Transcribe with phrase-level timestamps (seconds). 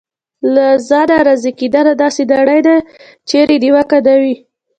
[0.53, 2.75] له ځانه راضي کېدنه: داسې نړۍ ده
[3.29, 4.35] چېرې نیوکه نه وي.